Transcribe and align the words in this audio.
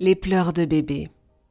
Les 0.00 0.16
pleurs 0.16 0.52
de 0.52 0.64
bébé. 0.64 1.08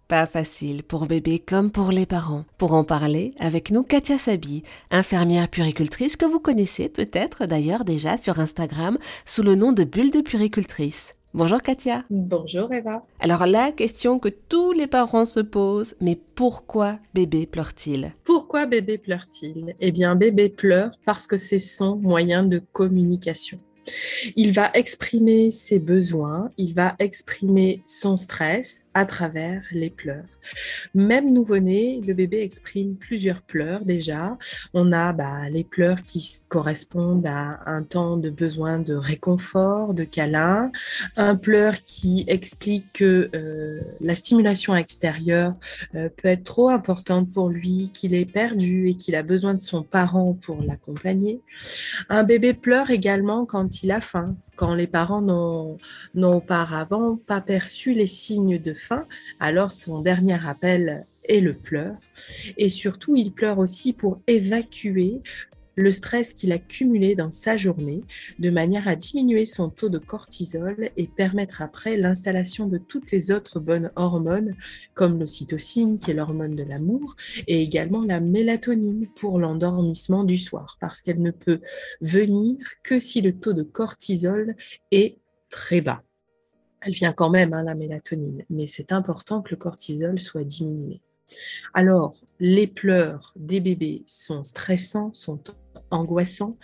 Pas 0.09 0.25
facile 0.25 0.83
pour 0.83 1.05
bébé 1.05 1.40
comme 1.40 1.71
pour 1.71 1.92
les 1.92 2.05
parents. 2.05 2.43
Pour 2.58 2.73
en 2.73 2.83
parler, 2.83 3.31
avec 3.39 3.71
nous 3.71 3.83
Katia 3.83 4.17
Sabi, 4.17 4.63
infirmière 4.92 5.48
puricultrice 5.48 6.17
que 6.17 6.25
vous 6.25 6.42
connaissez 6.42 6.90
peut-être 6.90 7.45
d'ailleurs 7.45 7.85
déjà 7.85 8.18
sur 8.18 8.41
Instagram 8.41 8.98
sous 9.25 9.43
le 9.43 9.55
nom 9.55 9.71
de 9.71 9.86
Bulle 9.86 10.11
de 10.11 10.20
puricultrice. 10.20 11.16
Bonjour 11.34 11.61
Katia. 11.61 12.04
Bonjour 12.09 12.73
Eva. 12.73 13.02
Alors 13.21 13.46
la 13.46 13.71
question 13.71 14.20
que 14.20 14.28
tous 14.28 14.73
les 14.73 14.88
parents 14.88 15.23
se 15.23 15.39
posent, 15.39 15.96
mais 16.02 16.20
pourquoi 16.36 17.00
bébé 17.14 17.46
pleure-t-il? 17.46 18.14
Pourquoi 18.25 18.66
bébé 18.66 18.98
pleure-t-il? 18.98 19.73
Eh 19.80 19.94
bien 19.94 20.18
bébé 20.18 20.50
pleure 20.50 20.91
parce 21.05 21.28
que 21.28 21.38
c'est 21.38 21.60
son 21.60 21.96
moyen 21.96 22.44
de 22.44 22.62
communication. 22.73 23.62
Il 24.36 24.54
va 24.54 24.71
exprimer 24.73 25.52
ses 25.52 25.79
besoins, 25.79 26.52
il 26.57 26.73
va 26.73 26.95
exprimer 27.00 27.83
son 27.86 28.18
stress 28.18 28.83
à 28.93 29.05
travers 29.05 29.64
les 29.71 29.89
pleurs. 29.89 30.25
Même 30.93 31.32
nouveau-né, 31.32 32.01
le 32.05 32.13
bébé 32.13 32.41
exprime 32.41 32.95
plusieurs 32.95 33.41
pleurs 33.41 33.85
déjà. 33.85 34.38
On 34.73 34.91
a 34.91 35.13
bah, 35.13 35.49
les 35.49 35.63
pleurs 35.63 36.03
qui 36.03 36.23
correspondent 36.49 37.25
à 37.25 37.61
un 37.65 37.83
temps 37.83 38.17
de 38.17 38.29
besoin 38.29 38.79
de 38.79 38.93
réconfort, 38.93 39.93
de 39.93 40.03
câlin, 40.03 40.71
un 41.15 41.35
pleur 41.35 41.83
qui 41.83 42.23
explique 42.27 42.85
que 42.93 43.29
euh, 43.33 43.81
la 44.02 44.15
stimulation 44.15 44.75
extérieure 44.75 45.55
euh, 45.95 46.09
peut 46.09 46.27
être 46.27 46.43
trop 46.43 46.69
importante 46.69 47.31
pour 47.31 47.49
lui, 47.49 47.89
qu'il 47.93 48.13
est 48.13 48.31
perdu 48.31 48.89
et 48.89 48.95
qu'il 48.95 49.15
a 49.15 49.23
besoin 49.23 49.53
de 49.53 49.61
son 49.61 49.83
parent 49.83 50.38
pour 50.41 50.61
l'accompagner. 50.61 51.41
Un 52.09 52.23
bébé 52.23 52.53
pleure 52.53 52.91
également 52.91 53.45
quand 53.45 53.72
il 53.81 53.91
a 53.91 54.01
faim, 54.01 54.35
quand 54.55 54.75
les 54.75 54.87
parents 54.87 55.21
n'ont 55.21 55.77
auparavant 56.15 57.15
pas 57.15 57.41
perçu 57.41 57.93
les 57.93 58.07
signes 58.07 58.59
de 58.59 58.73
faim, 58.73 59.05
alors 59.39 59.71
son 59.71 60.01
dernier 60.01 60.39
appel 60.45 61.05
est 61.27 61.39
le 61.39 61.53
pleur. 61.53 61.95
Et 62.57 62.69
surtout, 62.69 63.15
il 63.15 63.31
pleure 63.31 63.59
aussi 63.59 63.93
pour 63.93 64.21
évacuer 64.27 65.21
le 65.75 65.91
stress 65.91 66.33
qu'il 66.33 66.52
a 66.52 66.59
cumulé 66.59 67.16
dans 67.16 67.31
sa 67.31 67.57
journée, 67.57 68.02
de 68.39 68.49
manière 68.49 68.88
à 68.88 68.95
diminuer 68.95 69.45
son 69.45 69.69
taux 69.69 69.89
de 69.89 69.97
cortisol 69.97 70.91
et 70.97 71.07
permettre 71.07 71.61
après 71.61 71.97
l'installation 71.97 72.67
de 72.67 72.77
toutes 72.77 73.11
les 73.11 73.31
autres 73.31 73.59
bonnes 73.59 73.91
hormones, 73.95 74.55
comme 74.93 75.19
l'ocytocine, 75.19 75.97
qui 75.97 76.11
est 76.11 76.13
l'hormone 76.13 76.55
de 76.55 76.63
l'amour, 76.63 77.15
et 77.47 77.61
également 77.61 78.03
la 78.03 78.19
mélatonine 78.19 79.07
pour 79.15 79.39
l'endormissement 79.39 80.23
du 80.23 80.38
soir, 80.38 80.77
parce 80.80 81.02
qu'elle 81.02 81.21
ne 81.21 81.31
peut 81.31 81.61
venir 82.02 82.58
que 82.83 82.99
si 82.99 83.21
le 83.21 83.33
taux 83.33 83.53
de 83.53 83.63
cortisol 83.63 84.55
est 84.91 85.17
très 85.49 85.81
bas. 85.81 86.03
Elle 86.81 86.93
vient 86.93 87.13
quand 87.13 87.30
même, 87.30 87.53
hein, 87.53 87.63
la 87.63 87.75
mélatonine, 87.75 88.43
mais 88.49 88.67
c'est 88.67 88.91
important 88.91 89.41
que 89.41 89.52
le 89.52 89.58
cortisol 89.58 90.19
soit 90.19 90.43
diminué. 90.43 91.02
Alors, 91.73 92.15
les 92.39 92.67
pleurs 92.67 93.33
des 93.35 93.59
bébés 93.59 94.03
sont 94.05 94.43
stressants, 94.43 95.13
sont 95.13 95.39
angoissants. 95.94 96.58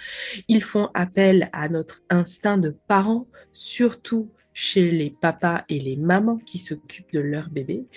Ils 0.48 0.64
font 0.64 0.90
appel 0.94 1.50
à 1.54 1.70
notre 1.70 2.02
instinct 2.10 2.58
de 2.58 2.76
parent, 2.88 3.28
surtout 3.52 4.30
chez 4.54 4.92
les 4.92 5.10
papas 5.10 5.64
et 5.70 5.80
les 5.80 5.96
mamans 5.96 6.38
qui 6.38 6.58
s'occupent 6.58 7.14
de 7.14 7.22
leur 7.22 7.50
bébé 7.50 7.88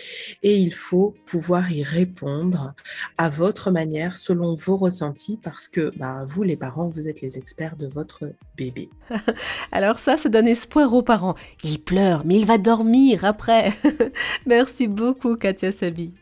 et 0.45 0.57
il 0.57 0.73
faut 0.73 1.13
pouvoir 1.27 1.73
y 1.73 1.83
répondre 1.83 2.75
à 3.19 3.29
votre 3.29 3.73
manière 3.73 4.17
selon 4.17 4.55
vos 4.55 4.77
ressentis 4.77 5.41
parce 5.43 5.67
que 5.67 5.91
bah, 5.99 6.25
vous 6.25 6.45
les 6.45 6.57
parents 6.57 6.89
vous 6.89 7.09
êtes 7.09 7.21
les 7.21 7.37
experts 7.37 7.75
de 7.77 7.89
votre 7.89 8.33
bébé. 8.57 8.91
Alors 9.73 9.99
ça 9.99 10.17
ça 10.17 10.29
donne 10.29 10.47
espoir 10.47 10.95
aux 10.95 11.03
parents. 11.03 11.35
Il 11.65 11.83
pleure 11.83 12.25
mais 12.25 12.37
il 12.37 12.47
va 12.47 12.59
dormir 12.59 13.25
après. 13.25 13.73
Merci 14.47 14.87
beaucoup 14.87 15.35
Katia 15.35 15.73
Sabi. 15.73 16.15